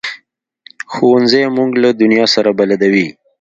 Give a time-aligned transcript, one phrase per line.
[0.93, 3.07] ښوونځی موږ له دنیا سره بلدوي